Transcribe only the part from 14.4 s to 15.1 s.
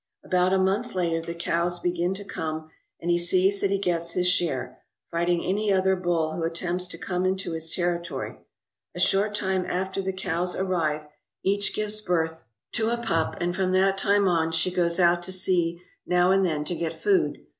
she goes